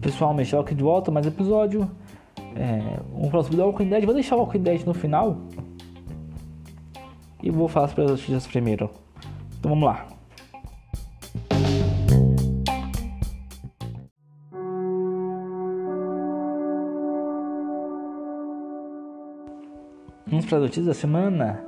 [0.00, 1.90] Pessoal, Michel aqui de volta, mais episódio.
[2.54, 4.04] É, vamos falar sobre o Walking Dead.
[4.04, 5.36] Vou deixar o Walking Dead no final.
[7.42, 8.90] E vou falar sobre as notícias primeiro.
[9.58, 10.06] Então vamos lá.
[20.26, 21.62] Vamos para as notícias da semana.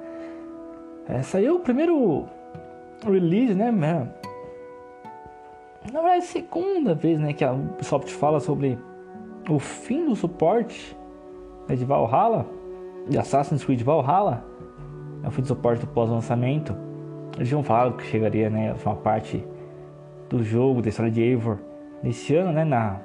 [1.07, 2.29] É, saiu o primeiro
[3.05, 3.71] release, né?
[5.93, 8.79] Na verdade, segunda vez né, que a Ubisoft fala sobre
[9.49, 10.97] o fim do suporte
[11.69, 12.47] né, de Valhalla,
[13.09, 14.45] de Assassin's Creed Valhalla,
[15.23, 16.77] é o fim do suporte do pós-lançamento.
[17.37, 19.45] Eles já falaram que chegaria né, uma parte
[20.29, 21.59] do jogo, da história de Eivor,
[22.03, 23.01] nesse ano, né, na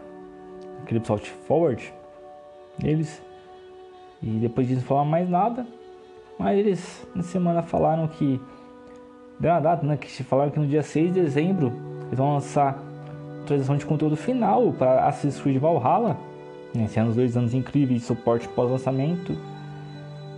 [0.89, 1.93] Ubisoft Forward
[2.77, 3.21] deles.
[4.21, 5.65] E depois disso não falaram mais nada.
[6.37, 8.39] Mas eles na semana falaram que.
[9.43, 9.97] Deu uma data, né?
[9.97, 11.73] Que falaram que no dia 6 de dezembro
[12.07, 12.81] eles vão lançar
[13.39, 16.15] a atualização de conteúdo final para Assassin's Creed Valhalla.
[16.73, 19.35] Né, sendo os dois anos incríveis de suporte pós-lançamento.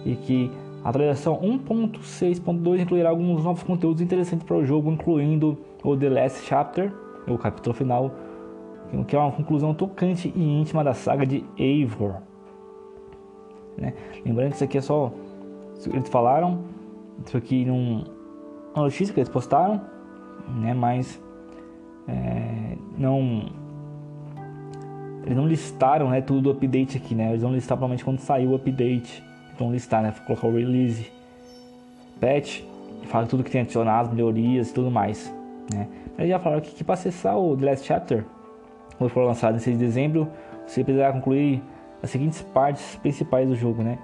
[0.03, 0.51] E que
[0.83, 6.43] a atualização 1.6.2 incluirá alguns novos conteúdos interessantes para o jogo, incluindo o The Last
[6.43, 6.91] Chapter,
[7.27, 8.11] o capítulo final,
[9.07, 12.15] que é uma conclusão tocante e íntima da saga de Eivor.
[13.77, 13.93] Né?
[14.25, 15.11] Lembrando que isso aqui é só.
[15.93, 16.61] Eles falaram,
[17.25, 18.03] isso aqui num,
[18.75, 19.81] uma notícia que eles postaram,
[20.47, 20.73] né?
[20.73, 21.19] mas
[22.07, 23.49] é, não.
[25.23, 27.29] Eles não listaram né, tudo do update aqui, né?
[27.29, 29.23] Eles vão listar provavelmente quando sair o update.
[29.57, 30.13] Vão listar, né?
[30.27, 31.11] Colocar o release,
[32.19, 32.61] patch,
[33.05, 35.33] fala tudo que tem adicionado, melhorias e tudo mais.
[35.73, 35.87] Né?
[36.17, 38.25] Eles já falaram que, que para acessar o The Last Chapter,
[38.97, 40.27] quando for lançado em 6 de dezembro,
[40.67, 41.63] você precisará concluir
[42.03, 43.97] as seguintes partes principais do jogo, né?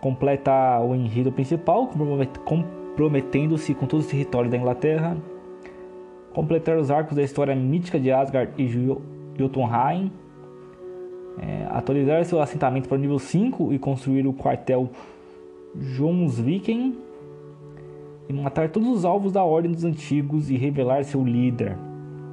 [0.00, 1.86] Completar o enredo principal,
[2.96, 5.18] comprometendo-se com todos os territórios da Inglaterra.
[6.32, 8.66] Completar os arcos da história mítica de Asgard e
[9.38, 10.10] Jotunheim.
[11.38, 14.90] É, atualizar seu assentamento para o nível 5 e construir o quartel
[15.78, 16.96] Jonsviken.
[18.30, 21.76] E matar todos os alvos da Ordem dos Antigos e revelar seu líder.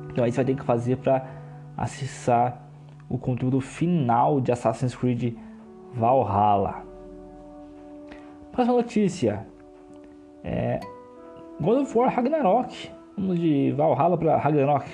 [0.09, 1.27] Então, isso vai ter que fazer para
[1.75, 2.69] acessar
[3.09, 5.35] o conteúdo final de Assassin's Creed
[5.93, 6.83] Valhalla.
[8.51, 9.52] Próxima notícia
[10.43, 10.79] é
[11.59, 12.91] God of War Ragnarok.
[13.17, 14.85] Vamos de Valhalla para Ragnarok.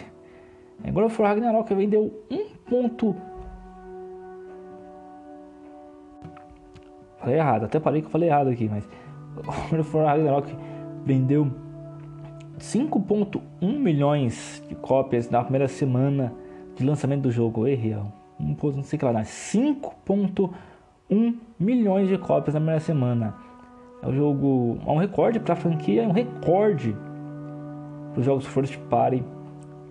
[0.83, 3.15] É, God of War Ragnarok vendeu 1 ponto.
[7.17, 8.87] Falei errado, até parei que eu falei errado aqui, mas
[9.69, 10.55] God of War Ragnarok
[11.05, 11.51] vendeu
[12.59, 16.33] 5.1 milhões de cópias na primeira semana
[16.75, 22.59] de lançamento do jogo, errei, um, não sei que lá, 5.1 milhões de cópias na
[22.59, 23.35] primeira semana.
[24.01, 26.95] É um jogo, é um recorde para a franquia, é um recorde
[28.11, 29.23] para os jogos first party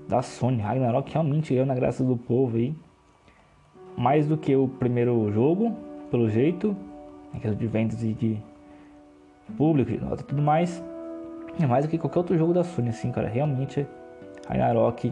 [0.09, 0.61] da Sony.
[0.61, 2.75] Ragnarok realmente ganhou na graça do povo aí.
[3.97, 5.77] Mais do que o primeiro jogo,
[6.11, 6.77] pelo jeito,
[7.35, 8.39] em questão de vendas e de
[9.57, 10.83] público, de nota e tudo mais.
[11.61, 13.29] É mais do que qualquer outro jogo da Sony, assim, cara.
[13.29, 13.87] Realmente,
[14.49, 15.11] Ragnarok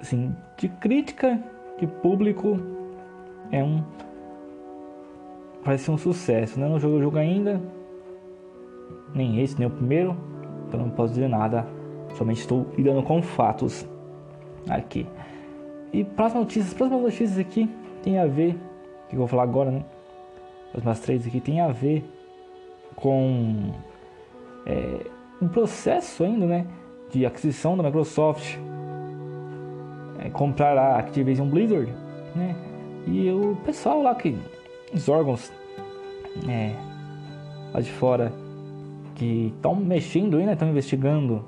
[0.00, 1.40] assim, de crítica
[1.78, 2.58] de público
[3.50, 3.82] é um
[5.68, 6.66] vai ser um sucesso, né?
[6.66, 7.60] Não joguei o jogo ainda,
[9.14, 10.16] nem esse, nem o primeiro,
[10.66, 11.66] então não posso dizer nada,
[12.14, 13.86] somente estou lidando com fatos
[14.68, 15.06] aqui.
[15.92, 17.68] E próximas notícias, próximas notícias aqui
[18.02, 18.58] tem a ver,
[19.10, 19.84] que eu vou falar agora, né?
[20.68, 22.02] As próximas três aqui tem a ver
[22.96, 23.70] com
[24.64, 25.06] é,
[25.40, 26.66] um processo ainda, né?
[27.10, 28.56] De aquisição da Microsoft
[30.18, 31.92] é, comprar a Activision Blizzard,
[32.34, 32.56] né?
[33.06, 34.36] E o pessoal lá que
[34.92, 35.52] os órgãos
[36.48, 36.74] é,
[37.72, 38.32] lá de fora
[39.14, 40.52] que estão mexendo aí, né?
[40.52, 41.44] Estão investigando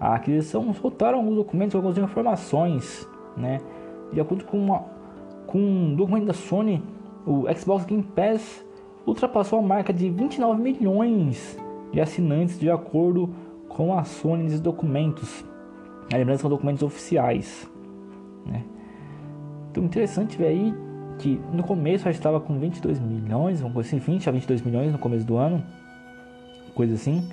[0.00, 3.06] a aquisição, soltaram alguns documentos, algumas informações,
[3.36, 3.60] né?
[4.12, 4.84] De acordo com, uma,
[5.46, 6.82] com um documento da Sony,
[7.26, 8.64] o Xbox Game Pass
[9.06, 11.58] ultrapassou a marca de 29 milhões
[11.92, 13.30] de assinantes de acordo
[13.68, 15.44] com a Sony nesses documentos.
[16.12, 17.70] Lembrando que são documentos oficiais.
[18.46, 18.64] Né?
[19.70, 20.74] Então interessante ver aí
[21.22, 24.98] que no começo já estava com 22 milhões, vamos assim, 20 a 22 milhões no
[24.98, 25.62] começo do ano,
[26.74, 27.28] coisa assim,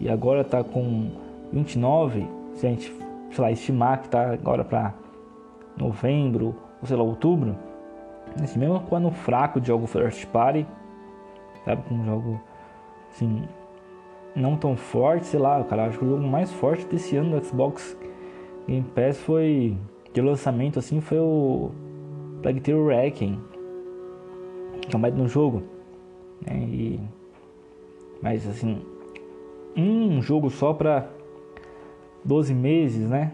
[0.00, 1.12] e agora está com
[1.52, 2.92] 29, se a gente,
[3.30, 4.92] sei lá, estimar que está agora para
[5.76, 7.56] novembro, ou sei lá, outubro,
[8.40, 10.66] nesse mesmo ano fraco de jogo first party,
[11.64, 12.40] sabe, com um jogo
[13.12, 13.44] assim,
[14.34, 17.46] não tão forte, sei lá, cara, acho que o jogo mais forte desse ano do
[17.46, 17.96] Xbox
[18.66, 19.76] Game Pass foi
[20.12, 21.70] de lançamento assim foi o
[22.42, 23.38] Plague Tale Wrecking,
[24.88, 25.62] que é mais no jogo.
[26.46, 26.58] Né?
[26.58, 27.00] E,
[28.22, 28.82] mas assim,
[29.76, 31.06] um jogo só pra
[32.24, 33.32] 12 meses, né?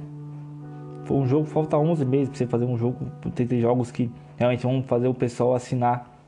[1.05, 2.99] Foi um jogo, falta 11 meses para você fazer um jogo.
[3.35, 6.19] Tem jogos que realmente vão fazer o pessoal assinar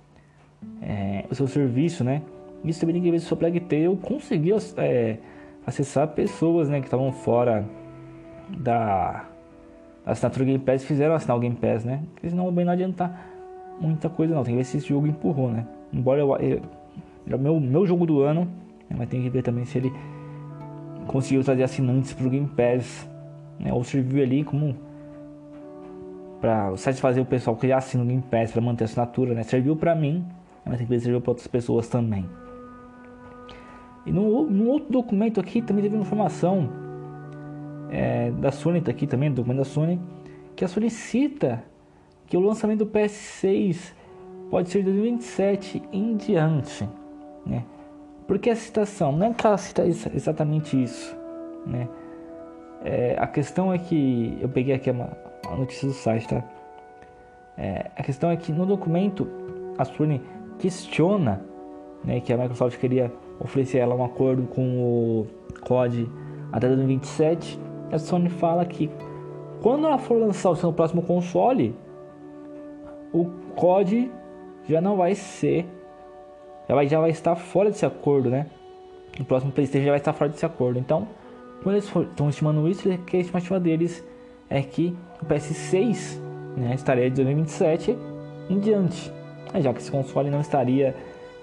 [0.80, 2.22] é, o seu serviço, né?
[2.64, 5.18] Isso também tem que ver se o Plague Tale conseguiu é,
[5.66, 7.64] acessar pessoas, né, que estavam fora
[8.58, 9.26] da
[10.12, 12.02] assinatura Game Pass fizeram assinar o Game Pass, né?
[12.14, 13.14] Porque senão bem não adianta
[13.80, 14.42] muita coisa não.
[14.42, 15.66] Tem que ver se esse jogo empurrou, né?
[15.92, 16.62] Embora eu, eu,
[17.30, 18.44] é o meu, meu jogo do ano,
[18.88, 18.96] né?
[18.98, 19.92] mas tem que ver também se ele
[21.06, 23.08] conseguiu trazer assinantes pro Game Pass,
[23.58, 23.72] né?
[23.72, 24.74] Ou serviu ali como
[26.40, 29.42] para satisfazer o pessoal que já assina o Game Pass para manter a assinatura, né?
[29.42, 30.24] Serviu para mim,
[30.64, 32.24] mas tem que ver se serviu para outras pessoas também.
[34.06, 36.87] E no, no outro documento aqui também teve informação
[37.90, 40.00] é, da Sony tá aqui também, do documento da Sony,
[40.54, 41.64] que a Sony cita
[42.26, 43.92] que o lançamento do PS6
[44.50, 46.88] pode ser de 2027 em diante,
[47.46, 47.64] né?
[48.26, 51.16] Porque a citação não é que ela cita exatamente isso,
[51.66, 51.88] né?
[52.84, 55.16] É, a questão é que eu peguei aqui a,
[55.48, 56.44] a notícia do site, tá?
[57.56, 59.26] É, a questão é que no documento
[59.76, 60.20] a Sony
[60.58, 61.42] questiona,
[62.04, 65.26] né, que a Microsoft queria oferecer ela um acordo com o
[65.62, 66.08] COD
[66.52, 67.67] até 2027.
[67.90, 68.90] A Sony fala que
[69.62, 71.74] quando ela for lançar o seu próximo console,
[73.12, 73.26] o
[73.56, 74.10] COD
[74.68, 75.66] já não vai ser.
[76.68, 78.46] Já vai, já vai estar fora desse acordo, né?
[79.18, 80.78] O próximo PlayStation já vai estar fora desse acordo.
[80.78, 81.08] Então,
[81.62, 84.04] quando eles estão estimando isso, que a estimativa deles
[84.48, 86.18] é que o PS6
[86.56, 87.96] né, estaria de 2027
[88.48, 89.12] em diante.
[89.60, 90.94] Já que esse console não estaria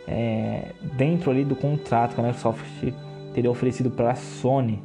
[0.07, 2.65] é, dentro ali do contrato que a Microsoft
[3.33, 4.81] teria oferecido para a Sony.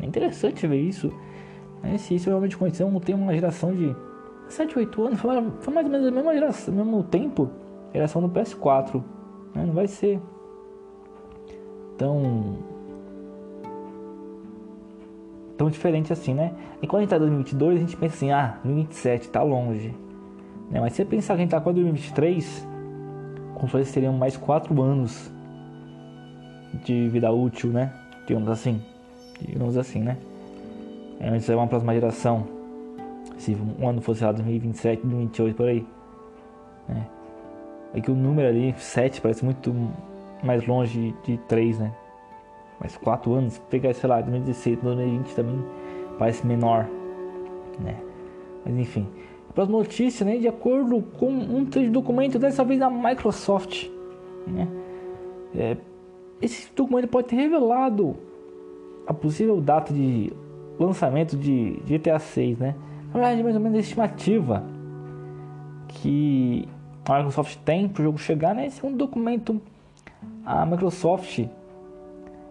[0.00, 1.12] É interessante ver isso.
[1.82, 1.98] Né?
[1.98, 3.94] Se isso realmente aconteceu, tem uma geração de
[4.48, 7.50] 7, 8 anos, foi mais ou menos a mesma geração, mesmo tempo,
[7.92, 9.02] geração do PS4.
[9.54, 9.64] Né?
[9.66, 10.20] Não vai ser
[11.96, 12.58] tão
[15.56, 16.52] tão diferente assim, né?
[16.80, 19.92] E quando a gente tá em 2022, a gente pensa assim, ah, 2027 tá longe.
[20.70, 20.80] Né?
[20.80, 22.66] Mas se você pensar que a gente tá com 2023,
[23.56, 25.32] consoles teriam mais 4 anos
[26.84, 27.92] de vida útil, né?
[28.26, 28.80] Digamos assim.
[29.40, 30.16] Digamos assim, né?
[31.20, 32.46] Antes de uma próxima geração.
[33.36, 35.86] Se um ano fosse lá 2027, 2028 por aí.
[36.88, 37.06] Né?
[37.94, 39.74] É que o número ali, 7, parece muito
[40.42, 41.92] mais longe de 3, né?
[42.80, 45.64] Mas 4 anos, pegar, sei lá, 2016, 2020 também
[46.18, 46.86] parece menor,
[47.80, 47.96] né?
[48.64, 49.06] Mas enfim.
[49.54, 50.36] Próxima notícia, né?
[50.36, 53.88] De acordo com um documento, dessa vez da Microsoft,
[54.46, 54.68] né?
[55.56, 55.76] É,
[56.40, 58.16] esse documento pode ter revelado
[59.08, 60.30] a possível data de
[60.78, 62.74] lançamento de GTA 6, né?
[63.06, 64.62] Na verdade, mais ou menos a estimativa
[65.88, 66.68] que
[67.06, 68.66] a Microsoft tem para o jogo chegar, né?
[68.66, 69.58] Esse é um documento.
[70.44, 71.46] A Microsoft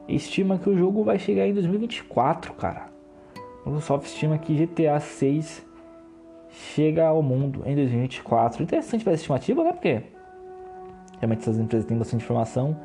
[0.07, 2.87] estima que o jogo vai chegar em 2024, cara.
[3.35, 5.63] A Microsoft estima que GTA 6
[6.49, 8.63] chega ao mundo em 2024.
[8.63, 9.73] Interessante para essa estimativa, né?
[9.73, 10.01] Porque
[11.19, 12.75] realmente essas empresas têm bastante informação.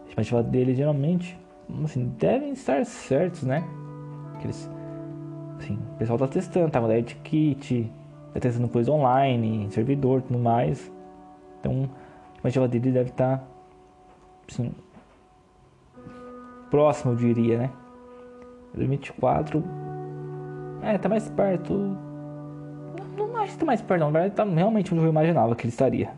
[0.00, 1.40] A estimativa deles geralmente
[1.84, 3.64] assim, devem estar certos, né?
[4.40, 4.70] Que eles,
[5.58, 7.90] assim, o pessoal tá testando, tá mudando de kit,
[8.32, 10.90] tá testando coisa online, servidor tudo mais.
[11.60, 11.88] Então
[12.44, 13.44] a deles deve estar tá,
[14.50, 14.72] assim,
[16.70, 17.70] próximo, eu diria, né?
[18.74, 19.62] 2024
[20.82, 21.96] é, tá mais perto
[23.16, 24.10] não acho que tá mais perto, não.
[24.10, 26.10] Na verdade, tá realmente onde eu imaginava que ele estaria.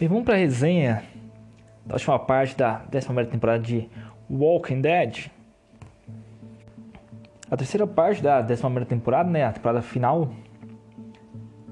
[0.00, 1.02] E vamos para a resenha
[1.84, 3.88] da última parte da 11 temporada de
[4.30, 5.26] Walking Dead.
[7.50, 10.30] A terceira parte da 11 temporada, né, a temporada final,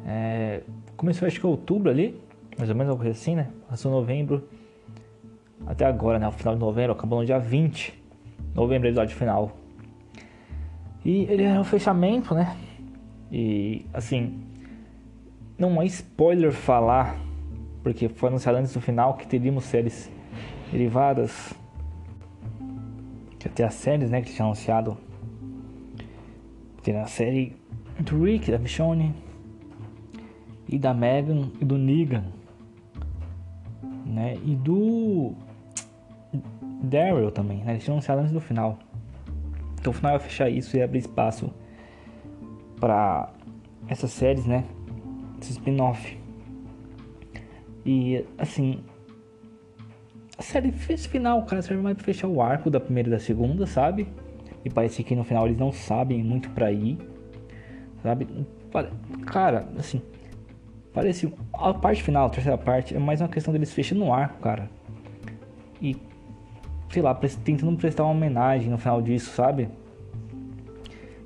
[0.04, 0.62] é,
[0.96, 2.20] começou acho que em outubro ali,
[2.58, 3.48] mais ou menos algo assim, né?
[3.68, 4.48] Passou novembro
[5.64, 6.26] até agora, né?
[6.26, 7.94] O final de novembro, acabou no dia 20.
[8.56, 9.52] Novembro, episódio final.
[11.04, 12.56] E ele era um fechamento, né?
[13.30, 14.40] E assim,
[15.56, 17.25] não é spoiler falar,
[17.86, 20.10] porque foi anunciado antes do final que teríamos séries
[20.72, 21.54] derivadas.
[23.44, 24.98] Até as séries, né, que tinha anunciado.
[26.82, 27.54] Tem a série
[28.00, 29.14] do Rick, da Michonne,
[30.68, 32.24] e da Megan e do Negan,
[34.04, 34.34] né?
[34.44, 35.34] E do
[36.82, 37.74] Daryl também, né?
[37.74, 38.80] Eles tinham anunciado antes do final.
[39.78, 41.54] Então o final vai fechar isso e abrir espaço
[42.80, 43.32] para
[43.86, 44.64] essas séries, né?
[45.40, 46.25] Esse spin-off.
[47.86, 48.80] E assim,
[50.36, 53.18] a série fez final, cara, serve mais pra fechar o arco da primeira e da
[53.18, 54.06] segunda, sabe?
[54.62, 56.98] E parece que no final eles não sabem muito pra ir,
[58.02, 58.26] sabe?
[59.24, 60.02] Cara, assim,
[60.96, 61.30] Parece.
[61.52, 64.70] A parte final, a terceira parte, é mais uma questão deles fechando o arco, cara.
[65.80, 65.94] E.
[66.88, 69.68] Sei lá, tentando prestar uma homenagem no final disso, sabe?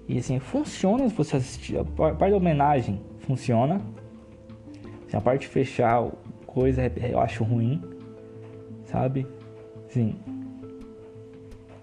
[0.08, 1.78] E assim, funciona se você assistir.
[1.78, 3.80] A parte da homenagem funciona.
[5.12, 6.10] A parte fechar
[6.52, 7.80] coisa eu acho ruim.
[8.84, 9.26] Sabe?
[9.88, 10.16] Sim.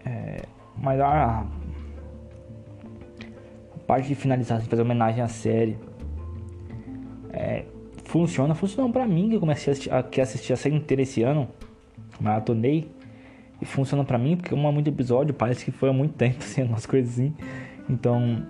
[0.05, 0.41] É,
[0.77, 1.45] mas a, a
[3.85, 5.77] parte de finalizar, de fazer homenagem à série.
[7.31, 7.65] É,
[8.05, 11.47] funciona, funcionou pra mim que eu comecei a a, assistir a série inteira esse ano.
[12.19, 12.89] Maratonei.
[13.61, 16.63] E funciona pra mim porque é muito episódio, parece que foi há muito tempo assim,
[16.63, 17.33] umas coisas assim.
[17.89, 18.45] Então,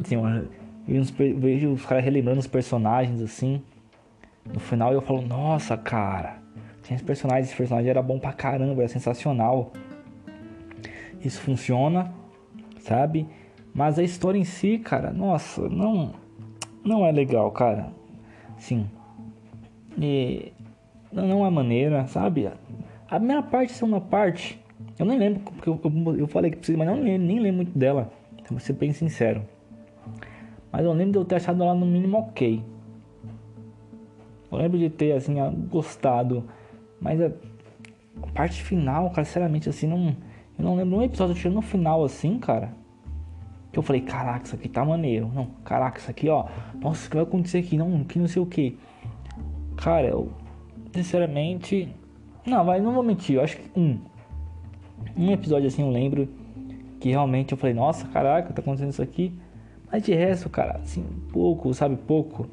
[0.00, 3.62] assim, eu vejo os caras relembrando os personagens assim.
[4.52, 6.38] No final eu falo, nossa, cara,
[6.82, 9.72] tinha esse personagem, esse personagem era bom pra caramba, era sensacional.
[11.24, 12.12] Isso funciona,
[12.80, 13.26] sabe?
[13.74, 16.14] Mas a história em si, cara, nossa, não
[16.84, 17.88] não é legal, cara.
[18.56, 18.88] Sim.
[20.00, 20.52] E
[21.12, 22.50] não é maneira, sabe?
[23.10, 24.58] A primeira parte, a segunda parte,
[24.98, 27.56] eu nem lembro, porque eu, eu, eu falei que precisa, mas não nem, nem lembro
[27.56, 28.10] muito dela.
[28.50, 29.42] Vou ser bem sincero.
[30.72, 32.62] Mas eu lembro de eu ter achado ela no mínimo ok.
[34.50, 35.34] Eu lembro de ter, assim,
[35.70, 36.44] gostado.
[37.00, 37.30] Mas a
[38.34, 40.16] parte final, cara, sinceramente, assim, não.
[40.58, 42.72] Eu não lembro um episódio tirando no final, assim, cara.
[43.72, 45.30] Que eu falei, caraca, isso aqui tá maneiro.
[45.32, 46.46] Não, caraca, isso aqui, ó.
[46.80, 47.76] Nossa, o que vai acontecer aqui?
[47.76, 48.78] Não, que não sei o que.
[49.76, 50.32] Cara, eu.
[50.92, 51.94] Sinceramente.
[52.46, 53.36] Não, mas não vou mentir.
[53.36, 53.98] Eu acho que um.
[55.16, 56.28] Um episódio assim eu lembro
[56.98, 59.32] que realmente eu falei, nossa, caraca, tá acontecendo isso aqui.
[59.90, 62.48] Mas de resto, cara, assim, pouco, sabe, pouco.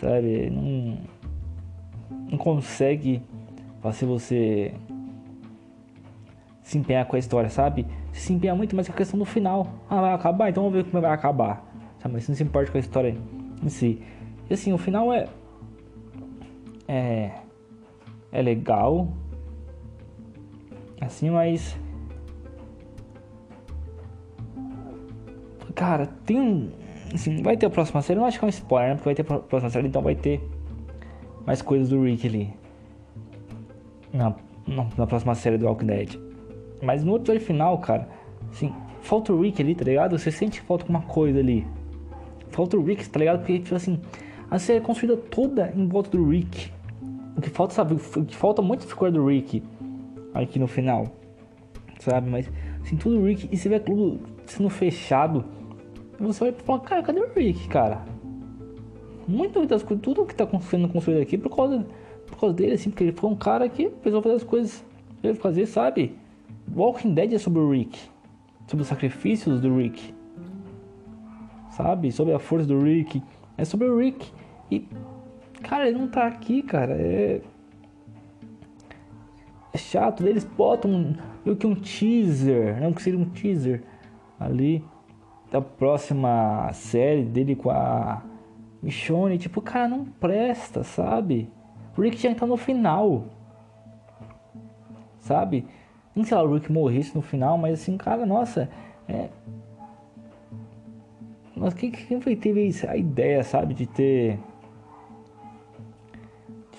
[0.00, 0.98] Sabe, não,
[2.30, 3.22] não consegue
[3.82, 4.74] fazer você
[6.62, 7.86] se empenhar com a história, sabe?
[8.12, 9.68] Se empenha muito mais com a questão do final.
[9.88, 10.48] Ah, vai acabar?
[10.48, 11.64] Então vamos ver como vai acabar.
[11.98, 13.14] Sabe, mas não se importa com a história
[13.62, 14.02] em si.
[14.48, 15.28] E assim, o final é.
[16.88, 17.32] É.
[18.32, 19.08] É legal.
[21.00, 21.78] Assim, mas
[25.80, 26.36] Cara, tem.
[26.36, 26.72] Assim,
[27.42, 28.18] vai ter a próxima série.
[28.18, 28.94] Não acho que é um spoiler, né?
[28.96, 30.40] Porque vai ter a próxima série, então vai ter
[31.46, 32.52] mais coisas do Rick ali.
[34.12, 34.34] Na,
[34.96, 36.18] na, próxima série do Walking Dead.
[36.82, 38.08] Mas no episódio final, cara,
[38.50, 40.18] assim, falta o Rick ali, tá ligado?
[40.18, 41.66] Você sente que falta alguma coisa ali.
[42.50, 43.38] Falta o Rick, tá ligado?
[43.38, 44.00] Porque, tipo assim,
[44.50, 46.72] a série é construída toda em volta do Rick.
[47.36, 47.94] O que falta, sabe?
[47.94, 49.62] O que falta muito ficou do Rick
[50.34, 51.06] aqui no final.
[52.00, 52.28] Sabe?
[52.28, 52.50] Mas,
[52.82, 53.48] assim, tudo o Rick.
[53.52, 55.44] E você vê tudo sendo fechado
[56.26, 58.02] você vai falar, cara, cadê o Rick, cara?
[59.26, 61.86] Muitas das coisas, tudo que tá sendo construído aqui por causa,
[62.26, 64.84] por causa dele, assim, porque ele foi um cara que precisou fazer as coisas
[65.22, 66.16] ele fazer, sabe?
[66.74, 67.98] Walking Dead é sobre o Rick,
[68.66, 70.14] sobre os sacrifícios do Rick,
[71.70, 72.10] sabe?
[72.12, 73.22] Sobre a força do Rick,
[73.56, 74.30] é sobre o Rick.
[74.70, 74.86] E,
[75.62, 77.40] cara, ele não tá aqui, cara, é.
[79.72, 83.84] É chato, eles botam meio que um teaser, não que seria um teaser
[84.38, 84.84] ali
[85.50, 88.22] da próxima série dele com a
[88.82, 91.50] Michonne, tipo, cara, não presta, sabe?
[91.96, 93.24] O Rick já tá no final.
[95.18, 95.66] Sabe?
[96.14, 98.70] Nem sei lá, o Rick morresse no final, mas assim, cara, nossa,
[99.08, 99.28] é.
[101.56, 104.38] Mas quem, quem foi teve a ideia, sabe, de ter.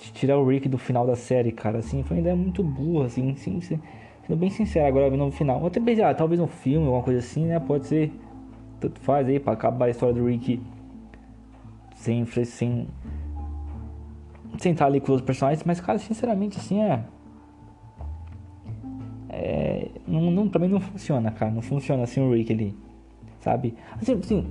[0.00, 3.06] De tirar o Rick do final da série, cara, assim, foi uma ideia muito burra,
[3.06, 5.64] assim, assim sendo bem sincero agora vendo no final.
[5.64, 7.60] Até pensei, ah, talvez um filme, alguma coisa assim, né?
[7.60, 8.12] Pode ser
[8.82, 10.60] tanto faz aí para acabar a história do Rick
[11.94, 12.26] sem
[14.58, 17.04] sem estar ali com os personagens, mas cara, sinceramente assim é
[19.32, 21.50] é, não, não, também não funciona, cara.
[21.50, 22.76] Não funciona assim o Rick ali,
[23.40, 23.74] sabe?
[24.00, 24.46] Assim, assim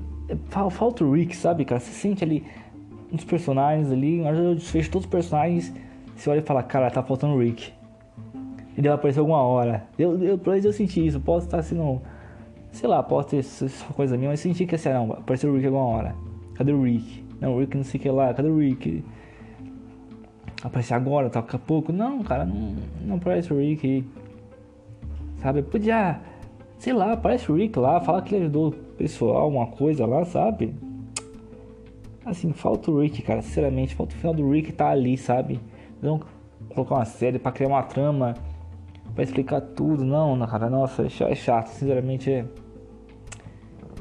[0.70, 1.80] falta o Rick, sabe, cara?
[1.80, 2.44] Você sente ali
[3.14, 5.72] uns personagens ali, mas eu desfecho todos os personagens.
[6.16, 7.72] Você olha e fala, cara, tá faltando o Rick.
[8.78, 9.86] Ele vai aparecer alguma hora.
[10.00, 11.20] Eu, eu, eu, eu senti isso.
[11.20, 12.02] Posso estar sendo
[12.72, 15.86] Sei lá, pode essa coisa minha, mas senti que assim, não, apareceu o Rick alguma
[15.86, 16.16] hora.
[16.56, 17.24] Cadê o Rick?
[17.40, 19.04] Não, o Rick não sei o que lá, cadê o Rick?
[20.64, 21.92] Aparecer agora, tá daqui a pouco.
[21.92, 24.06] Não, cara, não, não aparece o Rick.
[25.38, 25.64] Sabe?
[25.64, 26.22] Podia,
[26.78, 30.24] sei lá, aparece o Rick lá, fala que ele ajudou o pessoal, uma coisa lá,
[30.24, 30.74] sabe?
[32.24, 35.60] Assim, falta o Rick, cara, sinceramente, falta o final do Rick tá ali, sabe?
[36.02, 36.22] Não
[36.70, 38.36] colocar uma série pra criar uma trama
[39.14, 42.46] pra explicar tudo, não, cara, nossa, é chato, sinceramente é.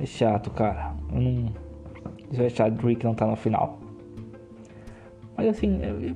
[0.01, 0.95] É chato, cara.
[1.13, 1.53] Eu não.
[2.31, 3.79] Isso é chato, Rick não tá no final.
[5.37, 6.15] Mas assim, é,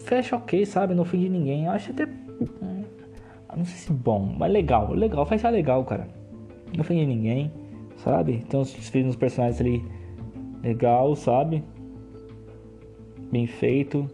[0.00, 0.94] fecha ok, sabe?
[0.94, 1.64] Não fim de ninguém.
[1.64, 2.04] Eu acho até.
[2.04, 2.84] Hum,
[3.56, 6.08] não sei se bom, mas legal, legal, fecha legal, cara.
[6.76, 7.50] Não fim de ninguém,
[7.96, 8.34] sabe?
[8.46, 9.84] Então os filhos nos personagens ali
[10.62, 11.64] legal, sabe?
[13.30, 14.10] bem feito.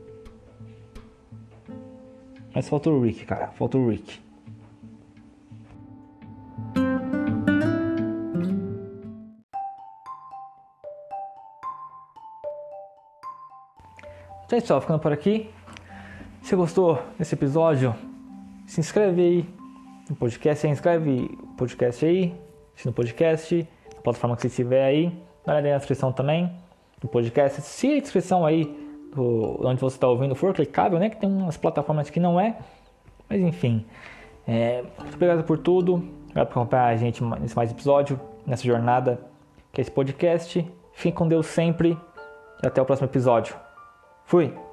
[2.54, 3.48] Mas falta o Rick, cara.
[3.48, 4.20] Falta o Rick.
[14.50, 15.50] É isso, ficando por aqui.
[16.42, 17.94] Se gostou desse episódio,
[18.66, 19.48] se inscreve aí
[20.08, 22.34] no podcast, inscreve no podcast aí,
[22.84, 25.12] no podcast, na plataforma que você estiver aí,
[25.46, 26.52] dá na descrição também
[27.00, 27.62] do podcast.
[27.62, 28.64] Se a descrição aí
[29.14, 31.08] do, onde você está ouvindo for clicável, né?
[31.08, 32.58] Que tem umas plataformas que não é.
[33.28, 33.86] Mas enfim.
[34.46, 35.94] É, muito obrigado por tudo.
[36.24, 39.20] Obrigado por acompanhar a gente nesse mais episódio, nessa jornada
[39.72, 40.70] que é esse podcast.
[40.92, 41.96] Fique com Deus sempre
[42.62, 43.63] e até o próximo episódio.
[44.26, 44.63] Fui!